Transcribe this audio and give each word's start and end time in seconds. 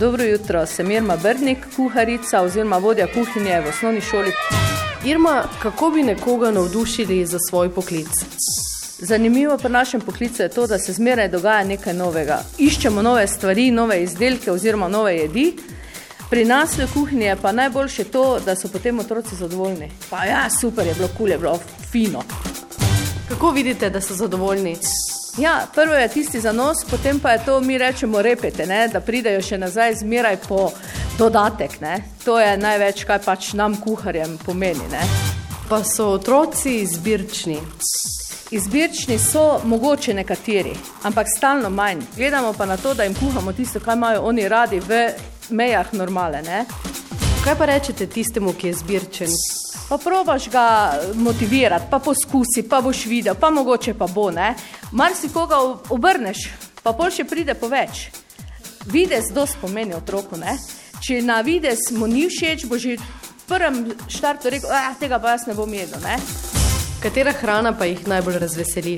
Dobro 0.00 0.24
jutro, 0.24 0.66
sem 0.66 0.90
Irma 0.90 1.16
Brnik, 1.16 1.58
kuharica 1.76 2.40
oziroma 2.42 2.78
vodja 2.78 3.06
kuhinje 3.06 3.60
v 3.60 3.68
osnovni 3.68 4.00
šoli. 4.00 4.32
Irma, 5.04 5.42
kako 5.62 5.90
bi 5.90 6.02
nekoga 6.02 6.50
navdušili 6.50 7.26
za 7.26 7.38
svoj 7.48 7.74
poklic? 7.74 8.08
Zanimivo 8.98 9.58
pri 9.58 9.68
našem 9.68 10.00
poklicu 10.00 10.42
je 10.42 10.48
to, 10.48 10.66
da 10.66 10.78
se 10.78 10.92
zmeraj 10.92 11.28
dogaja 11.28 11.64
nekaj 11.64 11.94
novega. 11.94 12.40
Iščemo 12.58 13.02
nove 13.02 13.26
stvari, 13.26 13.70
nove 13.70 14.02
izdelke 14.02 14.52
oziroma 14.52 14.88
nove 14.88 15.16
jedi. 15.16 15.52
Pri 16.30 16.44
nas 16.44 16.78
v 16.78 16.88
kuhinji 16.94 17.24
je 17.24 17.36
pa 17.42 17.52
najboljše 17.52 18.04
to, 18.04 18.40
da 18.44 18.56
so 18.56 18.68
potem 18.68 18.98
otroci 18.98 19.36
zadovoljni. 19.36 19.90
Pa 20.10 20.24
ja, 20.24 20.48
super 20.60 20.86
je 20.86 20.94
bilo, 20.94 21.08
kul 21.18 21.28
je 21.28 21.38
bilo, 21.38 21.58
fino. 21.92 22.22
Kako 23.28 23.50
vidite, 23.50 23.90
da 23.90 24.00
so 24.00 24.14
zadovoljni? 24.14 24.76
Ja, 25.38 25.66
prvo 25.74 25.94
je 25.94 26.08
tisti 26.08 26.40
zanos, 26.40 26.84
potem 26.90 27.20
pa 27.20 27.30
je 27.30 27.44
to, 27.44 27.60
mi 27.60 27.78
rečemo, 27.78 28.22
repete, 28.22 28.66
ne? 28.66 28.88
da 28.88 29.00
pridejo 29.00 29.42
še 29.42 29.58
nazaj 29.58 29.94
zmeraj 30.02 30.36
po 30.48 30.70
dodatek. 31.18 31.80
Ne? 31.80 31.94
To 32.24 32.40
je 32.40 32.56
največ, 32.58 33.04
kaj 33.06 33.22
pač 33.24 33.52
nam 33.54 33.76
kuharjem 33.80 34.38
pomeni. 34.44 34.88
Ne? 34.90 35.02
Pa 35.68 35.84
so 35.86 36.10
otroci 36.16 36.80
izbirčni. 36.82 37.60
Izbirčni 38.50 39.18
so 39.22 39.60
mogoče 39.64 40.14
nekateri, 40.14 40.74
ampak 41.06 41.30
stalno 41.36 41.70
manj. 41.70 42.02
Gledamo 42.16 42.52
pa 42.52 42.66
na 42.66 42.76
to, 42.76 42.94
da 42.94 43.06
jim 43.06 43.14
kuhamo 43.14 43.52
tisto, 43.52 43.80
kar 43.80 43.96
imajo 43.96 44.26
oni 44.26 44.48
radi 44.48 44.80
v 44.80 45.04
mejah 45.50 45.94
normale. 45.94 46.42
Ne? 46.42 46.64
Kaj 47.44 47.54
pa 47.58 47.70
rečete 47.70 48.10
tistemu, 48.10 48.52
ki 48.52 48.72
je 48.72 48.80
zbirčen? 48.82 49.36
Pa 49.90 49.98
probaš 49.98 50.48
ga 50.50 50.92
motivirati, 51.14 51.86
pa 51.90 51.98
poskusi, 51.98 52.62
pa 52.68 52.78
boš 52.80 53.06
videl, 53.10 53.34
pa 53.34 53.50
mogoče 53.50 53.94
pa 53.98 54.06
bo. 54.06 54.30
Ne? 54.30 54.54
Mar 54.92 55.16
si 55.18 55.28
koga 55.28 55.58
obrneš, 55.90 56.44
pa 56.82 56.92
pol 56.94 57.10
še 57.10 57.26
pride 57.26 57.56
po 57.58 57.66
več. 57.66 58.06
Videz 58.86 59.32
dosti 59.34 59.58
pomeni 59.58 59.96
otroku. 59.98 60.38
Ne? 60.38 60.54
Če 61.02 61.18
na 61.26 61.40
videz 61.42 61.90
mu 61.90 62.06
ni 62.06 62.28
všeč, 62.30 62.68
bo 62.70 62.78
že 62.78 63.00
v 63.02 63.42
prvem 63.50 63.82
štartu 64.06 64.54
rekel, 64.54 64.70
ah, 64.70 64.94
tega 64.94 65.18
pa 65.18 65.34
jaz 65.34 65.48
ne 65.50 65.58
bom 65.58 65.74
jedel. 65.74 65.98
Ne? 66.06 66.20
Katera 67.02 67.34
hrana 67.34 67.74
pa 67.74 67.90
jih 67.90 68.06
najbolj 68.06 68.38
razveseli? 68.46 68.96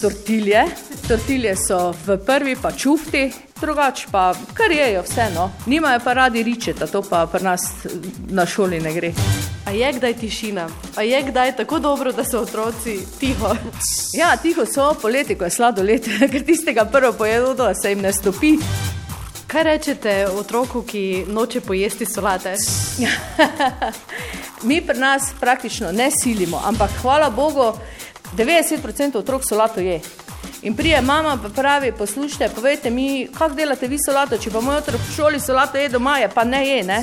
Tortilje. 0.00 0.64
Tortilje 1.08 1.56
so 1.60 1.90
v 2.06 2.16
prvi 2.24 2.56
pa 2.56 2.72
čufti, 2.72 3.28
drugače 3.62 4.06
pa 4.10 4.34
kar 4.54 4.70
jejo 4.70 5.02
vseeno. 5.02 5.50
Nimajo 5.66 6.00
pa 6.04 6.12
radi 6.12 6.42
ričeta, 6.42 6.86
to 6.86 7.02
pa 7.02 7.26
pri 7.26 7.44
nas 7.44 7.62
na 8.28 8.46
šoli 8.46 8.80
ne 8.80 8.92
gre. 8.92 9.12
A 9.66 9.70
je 9.70 9.92
kdaj 9.92 10.14
tišina? 10.14 10.68
A 10.96 11.02
je 11.02 11.22
kdaj 11.22 11.56
tako 11.56 11.78
dobro, 11.78 12.12
da 12.12 12.24
so 12.24 12.40
otroci 12.42 12.98
tiho? 13.20 13.54
Ja, 14.12 14.36
tiho 14.36 14.66
so 14.66 14.94
poleti, 15.02 15.38
ko 15.38 15.44
je 15.44 15.50
sladoled, 15.50 16.08
ker 16.32 16.44
tistega 16.44 16.84
prvo 16.84 17.12
pojedo, 17.12 17.54
da 17.54 17.74
se 17.74 17.94
jim 17.94 18.02
ne 18.02 18.12
stopi. 18.12 18.56
Kaj 19.46 19.62
rečete 19.62 20.26
otroku, 20.26 20.82
ki 20.82 21.24
noče 21.28 21.60
pojesti 21.60 22.06
solate? 22.06 22.56
Mi 24.68 24.80
pri 24.80 24.98
nas 24.98 25.30
praktično 25.40 25.92
ne 25.92 26.10
silimo, 26.22 26.62
ampak 26.64 26.90
hvala 27.02 27.30
Bogu, 27.30 27.72
90% 28.36 29.18
otrok 29.18 29.42
solato 29.48 29.80
je. 29.80 30.00
In 30.62 30.76
prije 30.76 31.00
mama 31.00 31.38
pa 31.42 31.48
pravi, 31.48 31.92
poslušajte, 31.92 32.54
povejte 32.54 32.90
mi, 32.90 33.28
kako 33.38 33.54
delate 33.54 33.88
vi 33.88 33.98
solato, 34.06 34.38
če 34.38 34.50
pa 34.50 34.60
moj 34.60 34.76
otrok 34.76 35.00
v 35.00 35.14
šoli 35.16 35.40
solato 35.40 35.78
je 35.78 35.88
doma, 35.88 36.18
je 36.18 36.28
pa 36.30 36.44
ne 36.44 36.60
je, 36.68 36.82
ne? 36.86 36.98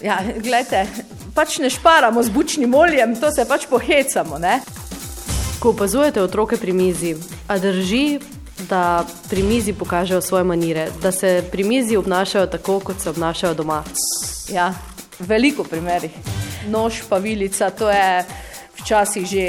Ja, 0.00 0.16
gledajte, 0.36 0.86
pač 1.34 1.58
ne 1.58 1.68
šparamo 1.70 2.22
z 2.22 2.32
bučnim 2.32 2.74
oljem, 2.74 3.12
to 3.20 3.28
se 3.34 3.44
pač 3.44 3.66
pohecamo, 3.68 4.38
ne? 4.38 4.60
Ko 5.60 5.74
opazujete 5.74 6.22
otroke 6.22 6.56
pri 6.56 6.72
mizi, 6.72 7.12
a 7.48 7.58
drži, 7.58 8.20
da 8.70 9.04
pri 9.28 9.42
mizi 9.42 9.72
pokažejo 9.76 10.20
svoje 10.24 10.44
manire, 10.44 10.88
da 11.02 11.12
se 11.12 11.44
pri 11.50 11.64
mizi 11.64 11.96
obnašajo 11.96 12.46
tako, 12.46 12.80
kot 12.80 13.02
se 13.04 13.10
obnašajo 13.10 13.54
doma? 13.54 13.82
Ja, 14.48 14.72
veliko 15.18 15.64
primerih. 15.64 16.16
Nož, 16.72 17.02
pavilica, 17.08 17.68
to 17.70 17.90
je 17.90 18.24
včasih 18.80 19.26
že 19.26 19.46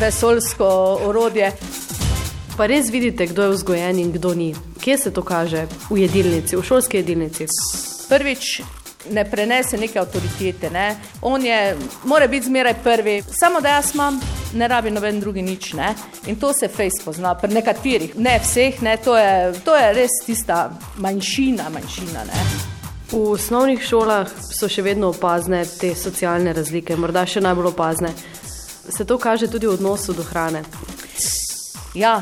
vesolsko 0.00 0.66
orodje. 1.06 1.52
Pa 2.60 2.66
res 2.68 2.90
vidite, 2.92 3.24
kdo 3.26 3.42
je 3.42 3.48
vzgojen 3.48 3.98
in 3.98 4.10
kdo 4.12 4.34
ni. 4.34 4.54
Kje 4.80 4.98
se 4.98 5.10
to 5.10 5.22
kaže? 5.24 5.64
V 5.88 5.96
jedilnici, 5.96 6.56
v 6.56 6.62
šolski 6.62 6.98
jedilnici. 6.98 7.46
Prvič, 8.08 8.60
ne 9.16 9.24
prenese 9.24 9.78
neke 9.80 9.96
avtoritete. 9.98 10.68
Ne? 10.70 10.96
On 11.22 11.40
je, 11.40 11.76
mora 12.04 12.26
biti 12.28 12.46
zmeraj 12.46 12.74
prvi, 12.84 13.22
samo 13.40 13.62
da 13.64 13.78
jaz 13.78 13.94
imam, 13.94 14.20
ne 14.52 14.68
rabi 14.68 14.90
noben 14.90 15.20
drugi 15.20 15.42
nič. 15.42 15.72
Ne? 15.72 15.94
In 16.26 16.36
to 16.36 16.52
se 16.52 16.68
fejs 16.68 17.00
pozna, 17.04 17.32
pri 17.34 17.48
nekaterih, 17.54 18.18
ne 18.20 18.36
vseh, 18.44 18.82
ne? 18.82 18.98
To, 19.04 19.16
je, 19.16 19.54
to 19.64 19.76
je 19.76 19.86
res 19.96 20.18
tista 20.26 20.58
manjšina, 20.98 21.70
manjšina. 21.72 22.26
Ne? 22.28 22.42
V 23.08 23.22
osnovnih 23.38 23.80
šolah 23.80 24.28
so 24.52 24.68
še 24.68 24.84
vedno 24.84 25.14
opazne 25.16 25.62
te 25.64 25.94
socialne 25.96 26.52
razlike, 26.52 27.00
morda 27.00 27.24
še 27.24 27.40
najbolj 27.40 27.72
opazne. 27.72 28.12
Se 28.84 29.08
to 29.08 29.16
kaže 29.16 29.48
tudi 29.48 29.64
v 29.64 29.78
odnosu 29.80 30.12
do 30.12 30.28
hrane? 30.28 30.60
Ja, 31.96 32.20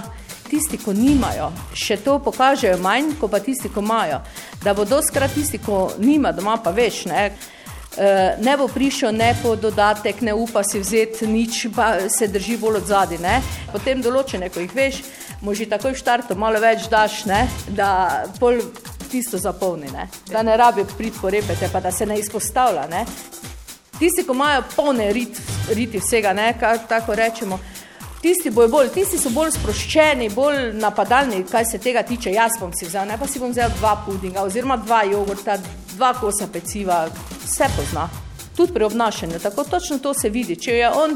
tisti, 0.50 0.78
ko 0.82 0.92
nimajo, 0.96 1.50
še 1.76 1.98
to 2.04 2.18
pokažejo 2.24 2.78
manj, 2.82 3.14
kot 3.20 3.30
pa 3.30 3.40
tisti, 3.44 3.70
ko 3.72 3.84
imajo. 3.84 4.20
Da 4.64 4.74
bo 4.74 4.84
doskrat 4.88 5.34
tisti, 5.34 5.60
ko 5.62 5.88
nima 5.98 6.32
doma, 6.32 6.56
pa 6.64 6.72
veš, 6.74 7.04
ne, 7.10 7.24
eh, 7.96 8.36
ne 8.40 8.56
bo 8.56 8.68
prišel 8.68 9.14
ne 9.16 9.34
po 9.42 9.56
dodatek, 9.56 10.20
ne 10.20 10.34
upa 10.34 10.64
si 10.64 10.80
vzeti 10.80 11.26
nič, 11.26 11.66
pa 11.74 12.08
se 12.08 12.28
drži 12.28 12.56
bolj 12.56 12.82
od 12.82 12.86
zadaj. 12.86 13.22
Ne. 13.22 13.40
Potem 13.72 14.02
določene, 14.02 14.50
ko 14.50 14.60
jih 14.60 14.74
veš, 14.74 15.02
mu 15.42 15.54
že 15.54 15.68
takoj 15.70 15.94
v 15.94 15.98
štartu 15.98 16.36
malo 16.38 16.60
več 16.60 16.88
daš, 16.90 17.24
ne, 17.26 17.46
da 17.68 18.24
pol 18.40 18.62
tisto 19.08 19.38
zapolni, 19.38 19.88
ne. 19.92 20.08
da 20.28 20.42
ne 20.42 20.56
rabi 20.56 20.84
priti 20.84 21.18
po 21.20 21.30
repete, 21.30 21.68
pa 21.72 21.80
da 21.80 21.92
se 21.92 22.06
ne 22.06 22.18
izpostavlja. 22.18 22.86
Ne. 22.90 23.04
Tisti, 23.98 24.22
ko 24.26 24.34
imajo 24.36 24.62
polne 24.76 25.12
rit, 25.12 25.40
riti 25.74 25.98
vsega, 25.98 26.32
ne, 26.32 26.52
kar 26.60 26.78
tako 26.88 27.14
rečemo, 27.18 27.58
Tisti 28.22 28.50
bojo 28.50 28.68
bolj, 28.68 28.88
tisti 28.94 29.18
so 29.18 29.30
bolj 29.30 29.52
sproščeni, 29.54 30.26
bolj 30.34 30.72
napadalni, 30.74 31.44
kaj 31.46 31.64
se 31.70 31.78
tega 31.78 32.02
tiče. 32.02 32.32
Jaz 32.34 32.56
bom 32.58 32.72
si 32.74 32.88
vzel, 32.88 33.06
ne 33.06 33.18
pa 33.18 33.28
si 33.30 33.38
bom 33.38 33.52
vzel 33.54 33.70
dva 33.78 33.94
pudinga, 34.06 34.42
oziroma 34.42 34.76
dva 34.82 35.04
jogurta, 35.06 35.54
dva 35.94 36.10
kosa 36.18 36.48
peciva, 36.52 37.04
vse 37.44 37.70
pozna. 37.76 38.08
Tudi 38.56 38.74
pri 38.74 38.88
obnašanju, 38.88 39.38
tako 39.38 39.64
točno 39.64 40.00
to 40.02 40.14
se 40.14 40.32
vidi. 40.34 40.56
Če 40.58 40.74
je 40.80 40.90
on 40.90 41.14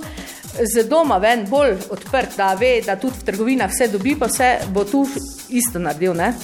z 0.62 0.86
doma 0.86 1.18
ven 1.18 1.42
bolj 1.50 1.74
odprt, 1.90 2.36
da 2.36 2.54
ve, 2.54 2.76
da 2.86 2.94
tudi 2.96 3.18
v 3.18 3.30
trgovinah 3.32 3.74
vse 3.74 3.90
dobi, 3.90 4.14
pa 4.14 4.30
vse 4.30 4.54
bo 4.70 4.86
tu 4.86 5.02
isto 5.50 5.82
naredil. 5.82 6.14
Ne? 6.14 6.34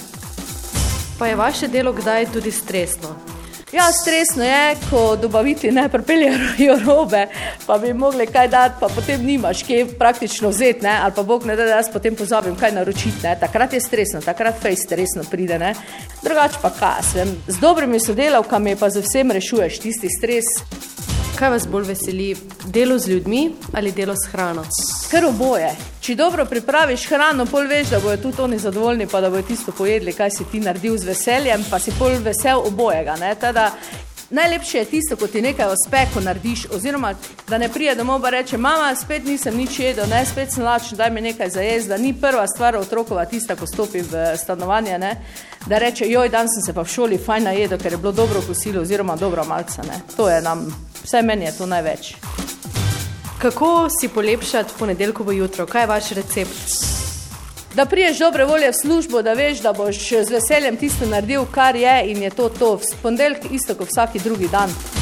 Pa 1.19 1.31
je 1.31 1.39
vaše 1.39 1.67
delo 1.67 1.95
kdaj 1.95 2.33
tudi 2.35 2.51
stresno? 2.51 3.28
Ja, 3.71 3.91
stresno 3.91 4.43
je, 4.43 4.75
ko 4.89 5.15
dobaviti 5.15 5.71
ne 5.71 5.89
pripeljajo 5.89 6.79
robe, 6.85 7.27
pa 7.67 7.77
bi 7.77 7.93
mogli 7.93 8.25
kaj 8.27 8.47
dati, 8.47 8.75
pa 8.79 8.87
potem 8.87 9.25
nimaš, 9.25 9.63
kje 9.63 9.85
praktično 9.99 10.49
vzeti, 10.49 10.83
ne? 10.83 10.99
ali 11.03 11.13
pa 11.15 11.23
Bog 11.23 11.45
ne 11.45 11.55
da, 11.55 11.63
da 11.63 11.75
jaz 11.75 11.91
potem 11.93 12.15
pozabim, 12.15 12.55
kaj 12.55 12.71
naročiti. 12.71 13.21
Ne? 13.23 13.37
Takrat 13.39 13.73
je 13.73 13.81
stresno, 13.81 14.21
takrat 14.21 14.61
fejs 14.61 14.83
stresno 14.85 15.23
pride. 15.31 15.59
Ne? 15.59 15.73
Drugače 16.23 16.57
pa 16.61 16.69
kaj, 16.79 17.03
sem. 17.11 17.35
z 17.47 17.59
dobrimi 17.59 17.99
sodelavkami 17.99 18.75
pa 18.75 18.89
z 18.89 19.05
vsem 19.05 19.31
rešuješ 19.31 19.79
tisti 19.79 20.09
stres. 20.17 20.45
Kaj 21.39 21.49
vas 21.49 21.67
bolj 21.67 21.85
veseli, 21.87 22.35
delo 22.65 22.97
z 22.99 23.07
ljudmi 23.07 23.51
ali 23.73 23.91
delo 23.91 24.13
s 24.13 24.27
hrano? 24.31 24.65
Ker 25.11 25.25
oboje. 25.25 25.69
Če 26.01 26.15
dobro 26.15 26.43
pripraviš 26.45 27.05
hrano, 27.07 27.45
pol 27.45 27.69
veš, 27.69 27.93
da 27.93 27.99
bojo 28.03 28.17
tudi 28.17 28.41
oni 28.41 28.59
zadovoljni, 28.59 29.07
pa 29.07 29.21
da 29.21 29.29
bojo 29.29 29.45
tisto 29.47 29.71
pojedli, 29.71 30.13
kaj 30.13 30.31
si 30.35 30.47
ti 30.51 30.59
naredil 30.59 30.97
z 30.97 31.07
veseljem, 31.07 31.63
pa 31.69 31.79
si 31.79 31.95
pol 31.99 32.19
vesel 32.25 32.59
obojega. 32.67 33.15
Ne? 33.21 33.31
Tada, 33.39 33.69
najlepše 34.29 34.77
je 34.77 34.85
tisto, 34.85 35.15
ko 35.15 35.27
ti 35.27 35.41
nekaj 35.41 35.71
uspe, 35.77 36.03
ko 36.13 36.19
narediš, 36.21 36.65
oziroma 36.75 37.13
da 37.47 37.57
ne 37.57 37.69
prije 37.69 37.95
domov 37.95 38.25
in 38.25 38.31
reče: 38.31 38.57
Mama, 38.57 38.91
spet 38.95 39.23
nisem 39.25 39.57
nič 39.57 39.79
jedel, 39.79 40.09
ne, 40.09 40.25
spet 40.25 40.51
sem 40.51 40.63
lačen, 40.63 40.97
daj 40.97 41.09
mi 41.09 41.21
nekaj 41.21 41.49
za 41.49 41.61
jesti. 41.61 41.89
Da 41.89 41.97
ni 41.97 42.13
prva 42.13 42.47
stvar 42.47 42.75
otrokova 42.75 43.25
tista, 43.25 43.55
ko 43.55 43.67
stopi 43.67 44.01
v 44.01 44.35
stanovanje, 44.37 44.99
ne? 44.99 45.15
da 45.65 45.77
reče: 45.77 46.11
Joj, 46.11 46.29
dan 46.29 46.51
sem 46.51 46.67
se 46.67 46.73
pa 46.73 46.83
v 46.83 46.91
šoli 46.91 47.17
fajn 47.17 47.43
najedel, 47.43 47.79
ker 47.79 47.91
je 47.91 47.97
bilo 47.97 48.11
dobro 48.11 48.41
kosilo, 48.47 48.81
oziroma 48.81 49.15
dobro 49.15 49.45
malce. 49.45 49.81
Ne? 49.87 50.01
To 50.17 50.29
je 50.29 50.41
nam, 50.41 50.88
vse 51.09 51.21
meni 51.21 51.45
je 51.45 51.57
to 51.57 51.65
največ. 51.65 52.13
Kako 53.41 53.87
si 53.89 54.07
polepšati 54.07 54.73
ponedeljkovo 54.79 55.31
jutro? 55.31 55.65
Kaj 55.65 55.81
je 55.81 55.87
vaš 55.87 56.09
recept? 56.09 56.85
Da 57.75 57.85
priješ 57.85 58.19
dobre 58.19 58.45
volje 58.45 58.69
v 58.69 58.77
službo, 58.81 59.21
da 59.21 59.33
veš, 59.33 59.61
da 59.61 59.73
boš 59.73 59.97
z 60.09 60.29
veseljem 60.29 60.77
tisto 60.77 61.05
naredil, 61.05 61.45
kar 61.51 61.75
je 61.75 62.11
in 62.11 62.23
je 62.23 62.29
to 62.29 62.49
to. 62.49 62.75
V 62.75 63.01
ponedeljek 63.01 63.51
isto 63.51 63.75
kot 63.75 63.87
vsaki 63.89 64.19
drugi 64.19 64.47
dan. 64.47 64.98